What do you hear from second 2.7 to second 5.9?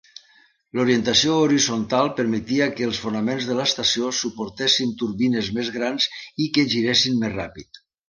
que els fonaments de l'estació suportessin turbines més